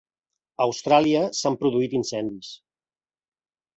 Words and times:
A 0.63 0.65
Austràlia 0.69 1.21
s'han 1.41 1.59
produït 1.61 1.95
incendis 2.03 2.51